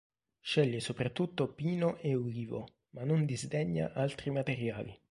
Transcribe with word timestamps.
Sceglie 0.41 0.79
soprattutto 0.79 1.47
pino 1.53 1.97
e 1.99 2.15
ulivo, 2.15 2.67
ma 2.95 3.03
non 3.03 3.23
disdegna 3.23 3.93
altri 3.93 4.31
materiali. 4.31 4.99